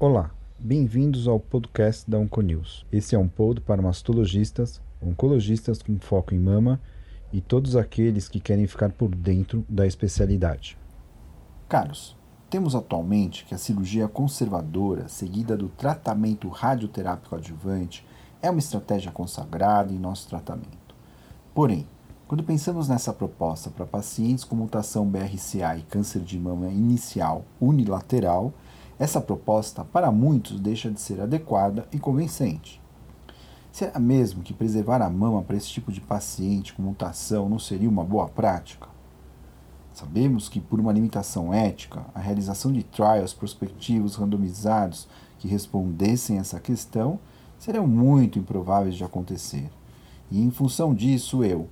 Olá, 0.00 0.30
bem-vindos 0.58 1.28
ao 1.28 1.38
podcast 1.38 2.10
da 2.10 2.18
Onconews. 2.18 2.86
Esse 2.90 3.14
é 3.14 3.18
um 3.18 3.28
pod 3.28 3.60
para 3.60 3.82
mastologistas, 3.82 4.80
oncologistas 5.02 5.82
com 5.82 5.98
foco 5.98 6.34
em 6.34 6.38
mama 6.38 6.80
e 7.30 7.42
todos 7.42 7.76
aqueles 7.76 8.26
que 8.26 8.40
querem 8.40 8.66
ficar 8.66 8.92
por 8.92 9.14
dentro 9.14 9.66
da 9.68 9.86
especialidade. 9.86 10.78
Caros, 11.68 12.16
temos 12.48 12.74
atualmente 12.74 13.44
que 13.44 13.54
a 13.54 13.58
cirurgia 13.58 14.08
conservadora, 14.08 15.08
seguida 15.08 15.58
do 15.58 15.68
tratamento 15.68 16.48
radioterápico 16.48 17.36
adjuvante, 17.36 18.02
é 18.40 18.48
uma 18.48 18.60
estratégia 18.60 19.12
consagrada 19.12 19.92
em 19.92 19.98
nosso 19.98 20.26
tratamento. 20.26 20.94
Porém, 21.54 21.86
quando 22.28 22.42
pensamos 22.42 22.88
nessa 22.88 23.12
proposta 23.12 23.70
para 23.70 23.86
pacientes 23.86 24.42
com 24.42 24.56
mutação 24.56 25.06
BRCA 25.06 25.76
e 25.78 25.82
câncer 25.82 26.20
de 26.22 26.36
mama 26.36 26.66
inicial 26.68 27.44
unilateral, 27.60 28.52
essa 28.98 29.20
proposta, 29.20 29.84
para 29.84 30.10
muitos, 30.10 30.58
deixa 30.58 30.90
de 30.90 31.00
ser 31.00 31.20
adequada 31.20 31.86
e 31.92 32.00
convincente. 32.00 32.82
Será 33.70 34.00
mesmo 34.00 34.42
que 34.42 34.52
preservar 34.52 35.02
a 35.02 35.10
mama 35.10 35.40
para 35.42 35.56
esse 35.56 35.68
tipo 35.68 35.92
de 35.92 36.00
paciente 36.00 36.72
com 36.72 36.82
mutação 36.82 37.48
não 37.48 37.60
seria 37.60 37.88
uma 37.88 38.02
boa 38.02 38.26
prática? 38.26 38.88
Sabemos 39.92 40.48
que, 40.48 40.60
por 40.60 40.80
uma 40.80 40.92
limitação 40.92 41.54
ética, 41.54 42.04
a 42.12 42.18
realização 42.18 42.72
de 42.72 42.82
trials 42.82 43.34
prospectivos 43.34 44.16
randomizados 44.16 45.06
que 45.38 45.46
respondessem 45.46 46.38
essa 46.38 46.58
questão 46.58 47.20
seriam 47.56 47.86
muito 47.86 48.38
improváveis 48.38 48.96
de 48.96 49.04
acontecer. 49.04 49.70
E, 50.30 50.42
em 50.42 50.50
função 50.50 50.92
disso, 50.92 51.44
eu, 51.44 51.68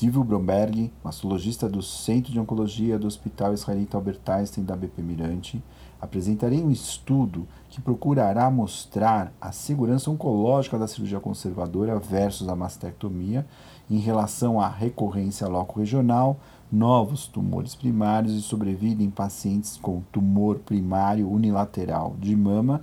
Silvio 0.00 0.24
Bromberg, 0.24 0.90
mastologista 1.04 1.68
do 1.68 1.82
Centro 1.82 2.32
de 2.32 2.40
Oncologia 2.40 2.98
do 2.98 3.06
Hospital 3.06 3.52
Israelita 3.52 3.98
Albert 3.98 4.22
Einstein 4.28 4.64
da 4.64 4.74
BP 4.74 5.02
Mirante, 5.02 5.62
apresentarei 6.00 6.62
um 6.62 6.70
estudo 6.70 7.46
que 7.68 7.82
procurará 7.82 8.50
mostrar 8.50 9.30
a 9.38 9.52
segurança 9.52 10.10
oncológica 10.10 10.78
da 10.78 10.88
cirurgia 10.88 11.20
conservadora 11.20 11.98
versus 11.98 12.48
a 12.48 12.56
mastectomia 12.56 13.46
em 13.90 13.98
relação 13.98 14.58
à 14.58 14.68
recorrência 14.68 15.46
loco-regional, 15.46 16.38
novos 16.72 17.26
tumores 17.26 17.74
primários 17.74 18.32
e 18.32 18.40
sobrevida 18.40 19.02
em 19.02 19.10
pacientes 19.10 19.76
com 19.76 20.00
tumor 20.10 20.60
primário 20.60 21.30
unilateral 21.30 22.16
de 22.18 22.34
mama 22.34 22.82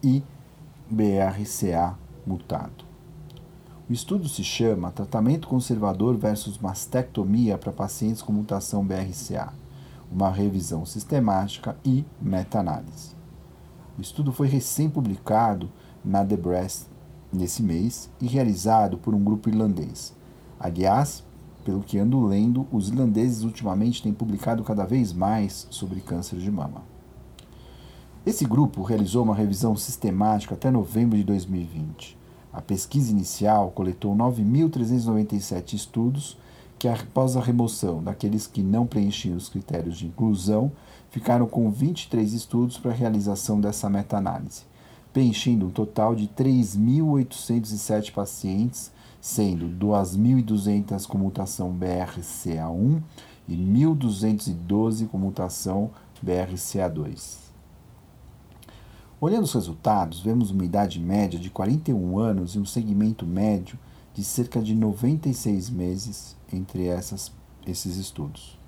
e 0.00 0.22
BRCA 0.88 1.98
mutado. 2.24 2.91
O 3.92 3.94
estudo 3.94 4.26
se 4.26 4.42
chama 4.42 4.90
Tratamento 4.90 5.46
Conservador 5.46 6.16
versus 6.16 6.56
Mastectomia 6.56 7.58
para 7.58 7.70
pacientes 7.70 8.22
com 8.22 8.32
mutação 8.32 8.82
BRCA, 8.82 9.52
uma 10.10 10.30
revisão 10.30 10.86
sistemática 10.86 11.76
e 11.84 12.02
meta-análise. 12.18 13.14
O 13.98 14.00
estudo 14.00 14.32
foi 14.32 14.48
recém-publicado 14.48 15.70
na 16.02 16.24
The 16.24 16.38
Breast 16.38 16.86
nesse 17.30 17.62
mês 17.62 18.08
e 18.18 18.26
realizado 18.26 18.96
por 18.96 19.14
um 19.14 19.22
grupo 19.22 19.50
irlandês. 19.50 20.14
Aliás, 20.58 21.22
pelo 21.62 21.82
que 21.82 21.98
ando 21.98 22.24
lendo, 22.24 22.66
os 22.72 22.88
irlandeses 22.88 23.42
ultimamente 23.42 24.02
têm 24.02 24.14
publicado 24.14 24.64
cada 24.64 24.86
vez 24.86 25.12
mais 25.12 25.66
sobre 25.68 26.00
câncer 26.00 26.38
de 26.38 26.50
mama. 26.50 26.82
Esse 28.24 28.46
grupo 28.46 28.84
realizou 28.84 29.22
uma 29.22 29.34
revisão 29.34 29.76
sistemática 29.76 30.54
até 30.54 30.70
novembro 30.70 31.18
de 31.18 31.24
2020. 31.24 32.21
A 32.52 32.60
pesquisa 32.60 33.10
inicial 33.10 33.70
coletou 33.70 34.14
9.397 34.14 35.74
estudos 35.74 36.36
que, 36.78 36.88
após 36.88 37.36
a 37.36 37.40
remoção 37.40 38.02
daqueles 38.02 38.46
que 38.46 38.62
não 38.62 38.86
preenchiam 38.86 39.36
os 39.36 39.48
critérios 39.48 39.96
de 39.96 40.06
inclusão, 40.06 40.72
ficaram 41.10 41.46
com 41.46 41.70
23 41.70 42.32
estudos 42.32 42.76
para 42.76 42.90
a 42.90 42.94
realização 42.94 43.60
dessa 43.60 43.88
meta-análise, 43.88 44.62
preenchendo 45.12 45.66
um 45.66 45.70
total 45.70 46.14
de 46.14 46.26
3.807 46.28 48.12
pacientes 48.12 48.90
sendo 49.22 49.68
2.200 49.68 51.06
com 51.06 51.16
mutação 51.16 51.72
BRCA1 51.72 53.00
e 53.48 53.56
1.212 53.56 55.06
com 55.06 55.16
mutação 55.16 55.92
BRCA2. 56.26 57.51
Olhando 59.22 59.44
os 59.44 59.52
resultados, 59.52 60.18
vemos 60.18 60.50
uma 60.50 60.64
idade 60.64 60.98
média 60.98 61.38
de 61.38 61.48
41 61.48 62.18
anos 62.18 62.56
e 62.56 62.58
um 62.58 62.64
segmento 62.64 63.24
médio 63.24 63.78
de 64.12 64.24
cerca 64.24 64.60
de 64.60 64.74
96 64.74 65.70
meses 65.70 66.36
entre 66.52 66.88
essas, 66.88 67.30
esses 67.64 67.98
estudos. 67.98 68.58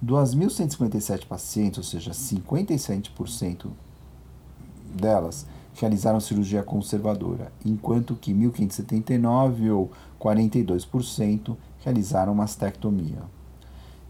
2.157 0.00 1.26
pacientes, 1.26 1.78
ou 1.78 1.82
seja, 1.82 2.12
57% 2.12 3.66
delas, 4.94 5.44
realizaram 5.74 6.20
cirurgia 6.20 6.62
conservadora, 6.62 7.50
enquanto 7.66 8.14
que 8.14 8.32
1.579 8.32 9.72
ou 9.74 9.90
42% 10.20 11.56
realizaram 11.80 12.32
mastectomia. 12.32 13.24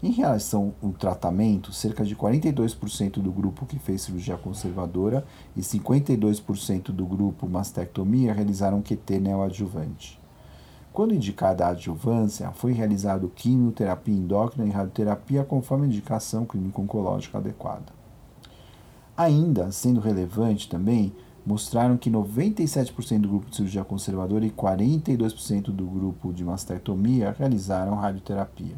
Em 0.03 0.11
relação 0.11 0.73
ao 0.83 0.91
tratamento, 0.91 1.71
cerca 1.71 2.03
de 2.03 2.13
42% 2.13 3.21
do 3.21 3.31
grupo 3.31 3.65
que 3.65 3.79
fez 3.79 4.01
cirurgia 4.01 4.35
conservadora 4.35 5.25
e 5.55 5.61
52% 5.61 6.91
do 6.91 7.05
grupo 7.05 7.47
mastectomia 7.47 8.33
realizaram 8.33 8.81
QT 8.81 9.21
neoadjuvante. 9.21 10.19
Quando 10.91 11.13
indicada 11.13 11.65
a 11.65 11.69
adjuvância, 11.69 12.51
foi 12.51 12.73
realizado 12.73 13.31
quimioterapia 13.33 14.13
endócrina 14.13 14.67
e 14.67 14.71
radioterapia 14.71 15.45
conforme 15.45 15.85
a 15.85 15.87
indicação 15.87 16.45
clínico-oncológica 16.45 17.37
adequada. 17.37 17.93
Ainda 19.15 19.71
sendo 19.71 20.01
relevante 20.01 20.67
também 20.67 21.13
mostraram 21.45 21.95
que 21.95 22.11
97% 22.11 23.21
do 23.21 23.29
grupo 23.29 23.49
de 23.49 23.55
cirurgia 23.55 23.85
conservadora 23.85 24.45
e 24.45 24.51
42% 24.51 25.71
do 25.71 25.85
grupo 25.85 26.33
de 26.33 26.43
mastectomia 26.43 27.33
realizaram 27.39 27.95
radioterapia. 27.95 28.75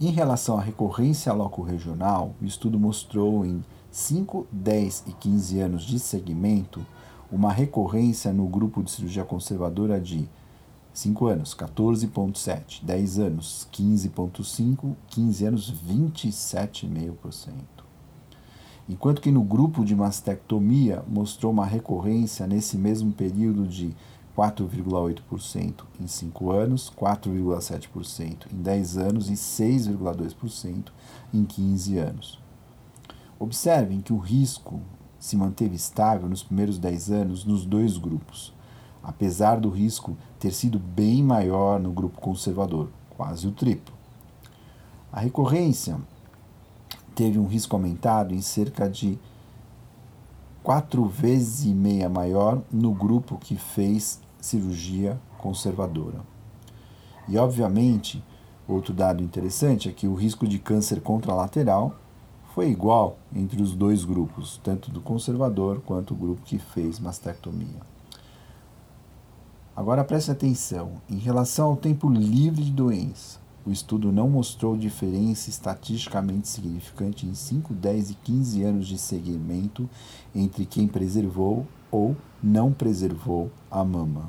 Em 0.00 0.10
relação 0.10 0.58
à 0.58 0.60
recorrência 0.60 1.32
loco-regional, 1.32 2.34
o 2.42 2.44
estudo 2.44 2.80
mostrou 2.80 3.46
em 3.46 3.64
5, 3.92 4.44
10 4.50 5.04
e 5.06 5.12
15 5.12 5.60
anos 5.60 5.84
de 5.84 6.00
segmento 6.00 6.84
uma 7.30 7.52
recorrência 7.52 8.32
no 8.32 8.48
grupo 8.48 8.82
de 8.82 8.90
cirurgia 8.90 9.24
conservadora 9.24 10.00
de 10.00 10.28
5 10.92 11.26
anos, 11.26 11.54
14,7%, 11.54 12.82
10 12.82 13.18
anos, 13.20 13.68
15,5%, 13.72 14.96
15 15.10 15.44
anos, 15.44 15.72
27,5% 15.72 17.84
enquanto 18.88 19.22
que 19.22 19.30
no 19.30 19.42
grupo 19.42 19.84
de 19.84 19.94
mastectomia 19.94 21.02
mostrou 21.08 21.52
uma 21.52 21.64
recorrência 21.64 22.46
nesse 22.46 22.76
mesmo 22.76 23.12
período 23.12 23.66
de 23.66 23.94
4,8% 24.36 25.84
em 26.00 26.06
5 26.06 26.50
anos, 26.50 26.92
4,7% 26.96 28.52
em 28.52 28.62
10 28.62 28.96
anos 28.96 29.30
e 29.30 29.34
6,2% 29.34 30.86
em 31.32 31.44
15 31.44 31.98
anos. 31.98 32.40
Observem 33.38 34.00
que 34.00 34.12
o 34.12 34.18
risco 34.18 34.80
se 35.18 35.36
manteve 35.36 35.76
estável 35.76 36.28
nos 36.28 36.42
primeiros 36.42 36.78
10 36.78 37.10
anos 37.10 37.44
nos 37.44 37.64
dois 37.64 37.96
grupos, 37.96 38.52
apesar 39.02 39.60
do 39.60 39.70
risco 39.70 40.16
ter 40.38 40.52
sido 40.52 40.78
bem 40.78 41.22
maior 41.22 41.80
no 41.80 41.92
grupo 41.92 42.20
conservador, 42.20 42.90
quase 43.16 43.46
o 43.46 43.52
triplo. 43.52 43.94
A 45.12 45.20
recorrência 45.20 45.98
teve 47.14 47.38
um 47.38 47.46
risco 47.46 47.76
aumentado 47.76 48.34
em 48.34 48.40
cerca 48.40 48.88
de 48.90 49.18
quatro 50.64 51.04
vezes 51.04 51.66
e 51.66 51.74
meia 51.74 52.08
maior 52.08 52.62
no 52.72 52.90
grupo 52.94 53.36
que 53.36 53.54
fez 53.54 54.18
cirurgia 54.40 55.20
conservadora. 55.36 56.20
E, 57.28 57.36
obviamente, 57.36 58.24
outro 58.66 58.94
dado 58.94 59.22
interessante 59.22 59.90
é 59.90 59.92
que 59.92 60.08
o 60.08 60.14
risco 60.14 60.48
de 60.48 60.58
câncer 60.58 61.02
contralateral 61.02 61.94
foi 62.54 62.70
igual 62.70 63.18
entre 63.34 63.62
os 63.62 63.74
dois 63.74 64.04
grupos, 64.04 64.58
tanto 64.64 64.90
do 64.90 65.02
conservador 65.02 65.82
quanto 65.84 66.14
o 66.14 66.16
grupo 66.16 66.40
que 66.42 66.58
fez 66.58 66.98
mastectomia. 66.98 67.82
Agora 69.76 70.02
preste 70.02 70.30
atenção: 70.30 70.92
em 71.10 71.18
relação 71.18 71.66
ao 71.66 71.76
tempo 71.76 72.08
livre 72.08 72.64
de 72.64 72.70
doença, 72.70 73.38
o 73.66 73.70
estudo 73.70 74.12
não 74.12 74.28
mostrou 74.28 74.76
diferença 74.76 75.48
estatisticamente 75.48 76.48
significante 76.48 77.26
em 77.26 77.34
5, 77.34 77.72
10 77.72 78.10
e 78.10 78.14
15 78.14 78.62
anos 78.62 78.86
de 78.86 78.98
segmento 78.98 79.88
entre 80.34 80.66
quem 80.66 80.86
preservou 80.86 81.66
ou 81.90 82.14
não 82.42 82.72
preservou 82.72 83.50
a 83.70 83.82
mama. 83.82 84.28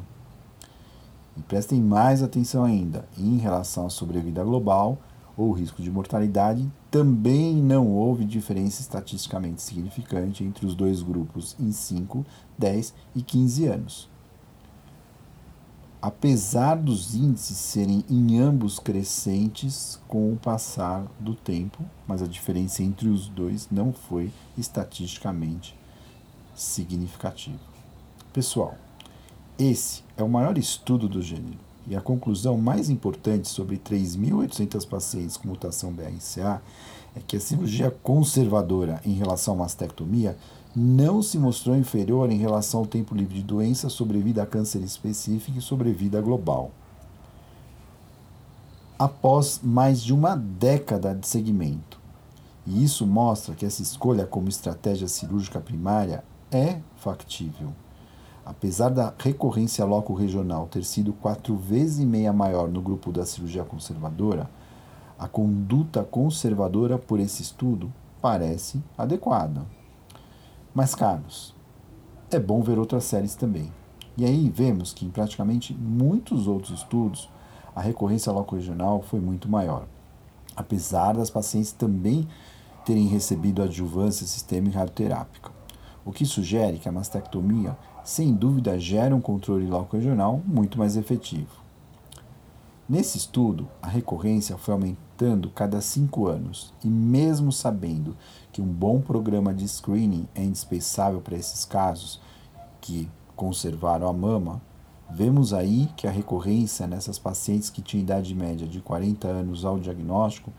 E 1.38 1.42
prestem 1.42 1.82
mais 1.82 2.24
atenção 2.24 2.64
ainda, 2.64 3.06
em 3.18 3.38
relação 3.38 3.86
à 3.86 3.90
sobrevida 3.90 4.42
global 4.44 4.98
ou 5.36 5.52
risco 5.52 5.82
de 5.82 5.92
mortalidade, 5.92 6.72
também 6.90 7.56
não 7.56 7.92
houve 7.92 8.24
diferença 8.24 8.80
estatisticamente 8.80 9.62
significante 9.62 10.46
entre 10.46 10.66
os 10.66 10.74
dois 10.74 11.02
grupos 11.02 11.58
em 11.60 11.74
5, 11.74 12.26
10 12.58 12.94
e 13.14 13.22
15 13.22 13.66
anos. 13.66 14.15
Apesar 16.06 16.76
dos 16.76 17.16
índices 17.16 17.58
serem 17.58 18.06
em 18.08 18.38
ambos 18.38 18.78
crescentes 18.78 20.00
com 20.08 20.32
o 20.32 20.38
passar 20.38 21.04
do 21.20 21.34
tempo, 21.34 21.84
mas 22.08 22.22
a 22.22 22.28
diferença 22.28 22.84
entre 22.84 23.10
os 23.10 23.28
dois 23.28 23.68
não 23.72 23.92
foi 23.92 24.32
estatisticamente 24.56 25.76
significativa. 26.54 27.58
Pessoal, 28.32 28.76
esse 29.58 30.04
é 30.16 30.22
o 30.22 30.30
maior 30.30 30.60
estudo 30.60 31.10
do 31.10 31.24
gênero 31.24 31.58
e 31.88 31.96
a 31.96 32.02
conclusão 32.02 32.56
mais 32.56 32.88
importante 32.88 33.48
sobre 33.48 33.80
3.800 33.80 34.88
pacientes 34.88 35.38
com 35.38 35.48
mutação 35.48 35.92
BRCA 35.92 36.62
é 37.16 37.20
que 37.26 37.36
a 37.36 37.40
cirurgia 37.40 37.90
conservadora 37.90 39.02
em 39.04 39.14
relação 39.14 39.56
à 39.56 39.58
mastectomia 39.58 40.38
não 40.76 41.22
se 41.22 41.38
mostrou 41.40 41.78
inferior 41.78 42.30
em 42.30 42.38
relação 42.38 42.82
ao 42.82 42.86
tempo 42.86 43.16
livre 43.16 43.36
de 43.36 43.44
doença, 43.44 43.88
sobrevida 43.88 44.44
a 44.44 44.46
câncer 44.46 44.82
específico 44.82 45.58
e 45.58 45.62
sobrevida 45.62 46.20
global. 46.20 46.72
Após 49.00 49.62
mais 49.64 50.02
de 50.02 50.14
uma 50.14 50.36
década 50.36 51.16
de 51.16 51.28
segmento. 51.28 52.00
E 52.68 52.84
isso 52.84 53.06
mostra 53.06 53.56
que 53.56 53.66
essa 53.66 53.82
escolha 53.82 54.26
como 54.26 54.50
estratégia 54.50 55.08
cirúrgica 55.08 55.62
primária 55.62 56.24
é 56.52 56.80
factível. 56.98 57.72
Apesar 58.46 58.90
da 58.90 59.14
recorrência 59.18 59.86
loco-regional 59.86 60.68
ter 60.68 60.84
sido 60.84 61.14
quatro 61.14 61.56
vezes 61.56 62.00
e 62.00 62.06
meia 62.06 62.34
maior 62.34 62.68
no 62.68 62.82
grupo 62.82 63.12
da 63.12 63.26
cirurgia 63.26 63.64
conservadora, 63.64 64.50
a 65.18 65.28
conduta 65.28 66.04
conservadora 66.04 66.98
por 66.98 67.20
esse 67.20 67.42
estudo 67.42 67.92
parece 68.22 68.84
adequada. 68.98 69.66
Mas, 70.76 70.94
caros, 70.94 71.56
é 72.30 72.38
bom 72.38 72.62
ver 72.62 72.78
outras 72.78 73.06
séries 73.06 73.34
também. 73.34 73.72
E 74.18 74.26
aí 74.26 74.50
vemos 74.50 74.92
que 74.92 75.06
em 75.06 75.10
praticamente 75.10 75.74
muitos 75.74 76.50
outros 76.50 76.80
estudos 76.80 77.30
a 77.74 77.80
recorrência 77.80 78.30
loco-regional 78.30 79.02
foi 79.02 79.22
muito 79.22 79.48
maior, 79.48 79.88
apesar 80.54 81.14
das 81.14 81.30
pacientes 81.30 81.72
também 81.72 82.28
terem 82.84 83.08
recebido 83.08 83.64
adjuvância 83.64 84.28
sistêmica 84.28 84.80
radioterápica, 84.80 85.50
o 86.04 86.12
que 86.12 86.26
sugere 86.26 86.78
que 86.78 86.90
a 86.90 86.92
mastectomia, 86.92 87.78
sem 88.04 88.34
dúvida, 88.34 88.78
gera 88.78 89.16
um 89.16 89.22
controle 89.22 89.66
loco-regional 89.68 90.42
muito 90.46 90.78
mais 90.78 90.98
efetivo. 90.98 91.64
Nesse 92.88 93.18
estudo, 93.18 93.66
a 93.82 93.88
recorrência 93.88 94.58
foi 94.58 94.74
aumentando 95.16 95.50
cada 95.50 95.80
cinco 95.82 96.28
anos, 96.28 96.74
e 96.84 96.88
mesmo 96.88 97.52
sabendo 97.52 98.16
que 98.52 98.62
um 98.62 98.66
bom 98.66 99.00
programa 99.00 99.54
de 99.54 99.68
screening 99.68 100.28
é 100.36 100.44
indispensável 100.44 101.22
para 101.22 101.38
esses 101.38 101.64
casos 101.64 102.20
que 102.82 103.10
conservaram 103.36 104.08
a 104.08 104.14
mama, 104.14 104.62
vemos 105.10 105.54
aí 105.54 105.90
que 105.96 106.08
a 106.08 106.12
recorrência 106.12 106.86
nessas 106.86 107.18
pacientes 107.18 107.70
que 107.70 107.82
tinham 107.82 108.04
idade 108.04 108.36
média 108.36 108.68
de 108.68 108.82
40 108.82 109.28
anos 109.28 109.64
ao 109.64 109.80
diagnóstico 109.80 110.52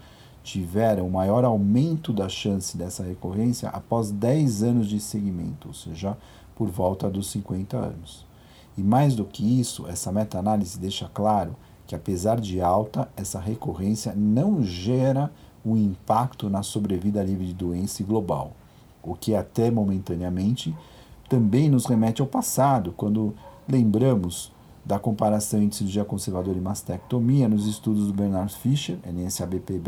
tiveram 0.42 1.10
maior 1.10 1.44
aumento 1.44 2.12
da 2.12 2.28
chance 2.28 2.76
dessa 2.76 3.02
recorrência 3.02 3.68
após 3.70 4.10
10 4.10 4.62
anos 4.62 4.88
de 4.88 5.00
seguimento, 5.00 5.68
ou 5.68 5.74
seja, 5.74 6.16
por 6.54 6.68
volta 6.68 7.10
dos 7.10 7.30
50 7.30 7.76
anos. 7.76 8.24
E 8.78 8.82
mais 8.82 9.14
do 9.14 9.24
que 9.24 9.60
isso, 9.60 9.86
essa 9.88 10.12
meta-análise 10.12 10.78
deixa 10.78 11.10
claro 11.12 11.56
que 11.86 11.94
apesar 11.94 12.40
de 12.40 12.60
alta, 12.60 13.08
essa 13.16 13.38
recorrência 13.38 14.12
não 14.16 14.62
gera 14.62 15.30
um 15.64 15.76
impacto 15.76 16.48
na 16.48 16.62
sobrevida 16.62 17.22
livre 17.22 17.46
de 17.46 17.54
doença 17.54 18.02
global, 18.04 18.52
o 19.02 19.14
que 19.14 19.34
até 19.34 19.70
momentaneamente 19.70 20.74
também 21.28 21.68
nos 21.68 21.86
remete 21.86 22.20
ao 22.20 22.26
passado, 22.26 22.92
quando 22.96 23.34
lembramos 23.68 24.52
da 24.84 25.00
comparação 25.00 25.60
entre 25.60 25.78
cirurgia 25.78 26.04
conservadora 26.04 26.56
e 26.56 26.60
mastectomia 26.60 27.48
nos 27.48 27.66
estudos 27.66 28.06
do 28.06 28.12
Bernard 28.12 28.54
Fischer, 28.54 28.98
NSABP 29.04 29.82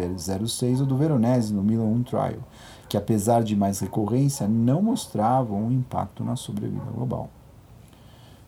06, 0.49 0.81
ou 0.81 0.87
do 0.87 0.97
Veronese 0.97 1.55
no 1.55 1.63
Milan 1.63 1.85
1 1.85 2.03
Trial, 2.03 2.41
que 2.89 2.97
apesar 2.97 3.45
de 3.45 3.55
mais 3.55 3.79
recorrência, 3.79 4.49
não 4.49 4.83
mostravam 4.83 5.67
um 5.67 5.71
impacto 5.71 6.25
na 6.25 6.35
sobrevida 6.35 6.91
global. 6.93 7.31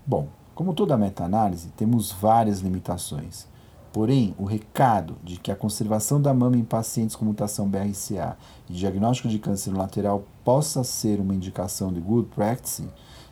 Bom, 0.05 0.27
como 0.61 0.75
toda 0.75 0.95
meta-análise, 0.95 1.71
temos 1.71 2.13
várias 2.13 2.59
limitações. 2.59 3.47
Porém, 3.95 4.35
o 4.39 4.45
recado 4.45 5.17
de 5.25 5.39
que 5.39 5.51
a 5.51 5.57
conservação 5.57 6.21
da 6.21 6.35
mama 6.35 6.59
em 6.59 6.65
pacientes 6.65 7.17
com 7.17 7.25
mutação 7.25 7.67
BRCA 7.67 8.37
e 8.69 8.75
diagnóstico 8.75 9.27
de 9.27 9.39
câncer 9.39 9.71
lateral 9.71 10.23
possa 10.45 10.85
ser 10.85 11.19
uma 11.19 11.35
indicação 11.35 11.91
de 11.91 11.99
good 11.99 12.29
practice 12.35 12.87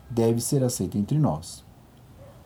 deve 0.09 0.41
ser 0.41 0.63
aceito 0.63 0.97
entre 0.97 1.19
nós. 1.19 1.63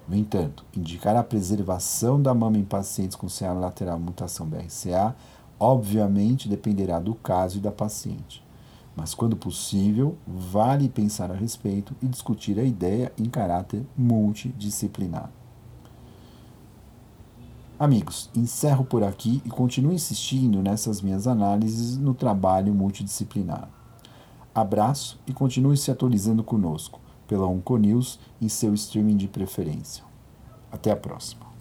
No 0.06 0.18
entanto, 0.18 0.65
indicar 0.75 1.15
a 1.15 1.24
preservação 1.24 2.21
da 2.21 2.33
mama 2.33 2.57
em 2.57 2.65
pacientes 2.65 3.15
com 3.15 3.27
CA 3.27 3.53
lateral 3.53 3.97
mutação 3.97 4.45
BRCA 4.45 5.15
obviamente 5.57 6.50
dependerá 6.50 7.00
do 7.00 7.15
caso 7.15 7.57
e 7.57 7.62
da 7.62 7.71
paciente 7.71 8.42
mas 8.95 9.13
quando 9.13 9.35
possível, 9.35 10.17
vale 10.27 10.87
pensar 10.87 11.31
a 11.31 11.35
respeito 11.35 11.95
e 12.01 12.07
discutir 12.07 12.59
a 12.59 12.63
ideia 12.63 13.11
em 13.17 13.25
caráter 13.25 13.85
multidisciplinar. 13.97 15.29
Amigos, 17.79 18.29
encerro 18.35 18.85
por 18.85 19.03
aqui 19.03 19.41
e 19.43 19.49
continuo 19.49 19.91
insistindo 19.91 20.61
nessas 20.61 21.01
minhas 21.01 21.27
análises 21.27 21.97
no 21.97 22.13
trabalho 22.13 22.73
multidisciplinar. 22.73 23.67
Abraço 24.53 25.19
e 25.25 25.33
continue 25.33 25.75
se 25.75 25.89
atualizando 25.89 26.43
conosco 26.43 27.01
pela 27.27 27.47
Onconews 27.47 28.19
em 28.39 28.47
seu 28.47 28.73
streaming 28.75 29.17
de 29.17 29.27
preferência. 29.27 30.03
Até 30.71 30.91
a 30.91 30.95
próxima. 30.95 31.52